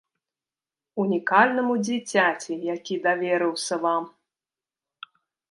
Унікальнаму 1.03 1.75
дзіцяці, 1.87 2.53
які 2.73 2.95
даверыўся 3.05 3.75
вам. 3.87 4.03